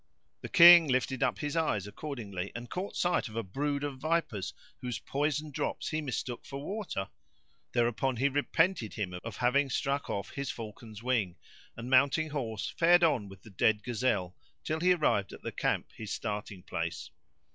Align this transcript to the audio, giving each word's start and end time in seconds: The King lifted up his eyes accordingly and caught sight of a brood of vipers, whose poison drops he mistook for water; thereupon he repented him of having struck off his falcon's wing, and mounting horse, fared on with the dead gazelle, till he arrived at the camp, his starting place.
The 0.41 0.49
King 0.49 0.87
lifted 0.87 1.21
up 1.21 1.37
his 1.37 1.55
eyes 1.55 1.85
accordingly 1.85 2.51
and 2.55 2.71
caught 2.71 2.95
sight 2.95 3.27
of 3.27 3.35
a 3.35 3.43
brood 3.43 3.83
of 3.83 3.99
vipers, 3.99 4.51
whose 4.81 4.97
poison 4.97 5.51
drops 5.51 5.89
he 5.89 6.01
mistook 6.01 6.43
for 6.43 6.57
water; 6.59 7.09
thereupon 7.73 8.15
he 8.15 8.27
repented 8.27 8.95
him 8.95 9.13
of 9.23 9.37
having 9.37 9.69
struck 9.69 10.09
off 10.09 10.31
his 10.31 10.49
falcon's 10.49 11.03
wing, 11.03 11.35
and 11.77 11.87
mounting 11.91 12.31
horse, 12.31 12.67
fared 12.75 13.03
on 13.03 13.29
with 13.29 13.43
the 13.43 13.51
dead 13.51 13.83
gazelle, 13.83 14.35
till 14.63 14.79
he 14.79 14.91
arrived 14.95 15.33
at 15.33 15.43
the 15.43 15.51
camp, 15.51 15.91
his 15.95 16.11
starting 16.11 16.63
place. 16.63 17.11